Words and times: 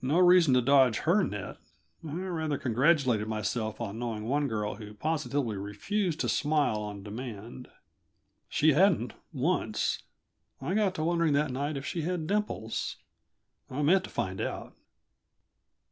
No 0.00 0.20
reason 0.20 0.54
to 0.54 0.62
dodge 0.62 0.98
her 0.98 1.24
net. 1.24 1.56
I 2.08 2.12
rather 2.12 2.56
congratulated 2.56 3.26
myself 3.26 3.80
on 3.80 3.98
knowing 3.98 4.22
one 4.22 4.46
girl 4.46 4.76
who 4.76 4.94
positively 4.94 5.56
refused 5.56 6.20
to 6.20 6.28
smile 6.28 6.76
on 6.80 7.02
demand. 7.02 7.66
She 8.48 8.74
hadn't, 8.74 9.14
once. 9.32 10.04
I 10.62 10.74
got 10.74 10.94
to 10.94 11.02
wondering, 11.02 11.32
that 11.32 11.50
night, 11.50 11.76
if 11.76 11.84
she 11.84 12.02
had 12.02 12.28
dimples. 12.28 12.98
I 13.68 13.82
meant 13.82 14.04
to 14.04 14.10
find 14.10 14.40
out. 14.40 14.76